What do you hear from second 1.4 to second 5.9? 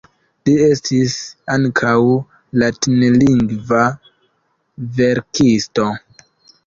ankaŭ latinlingva verkisto.